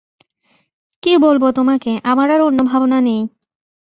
[1.03, 3.21] কী বলব তোমাকে, আমার আর অন্য ভাবনা নেই।